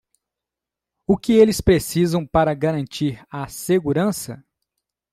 [1.05, 4.43] O que eles precisam para garantir a segurança?